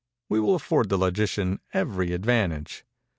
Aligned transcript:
We 0.29 0.39
will 0.39 0.55
afford 0.55 0.89
the 0.89 0.97
logician 0.97 1.59
every 1.75 2.11
advantage. 2.13 2.85